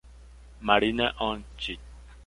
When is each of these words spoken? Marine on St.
Marine 0.61 1.11
on 1.19 1.43
St. 1.59 1.79